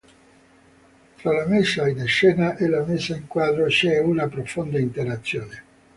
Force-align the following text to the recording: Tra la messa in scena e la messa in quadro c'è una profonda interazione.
Tra 1.17 1.31
la 1.31 1.45
messa 1.45 1.87
in 1.87 2.03
scena 2.07 2.55
e 2.57 2.67
la 2.67 2.83
messa 2.83 3.15
in 3.15 3.27
quadro 3.27 3.67
c'è 3.67 3.99
una 3.99 4.27
profonda 4.27 4.79
interazione. 4.79 5.63